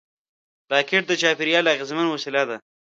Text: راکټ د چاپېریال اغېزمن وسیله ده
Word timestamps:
راکټ 0.71 1.03
د 1.07 1.11
چاپېریال 1.21 1.65
اغېزمن 1.73 2.07
وسیله 2.09 2.43
ده 2.49 2.57